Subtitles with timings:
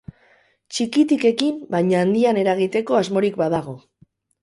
[0.77, 3.81] Txikitik ekin baina handian eragiteko asmorik badago.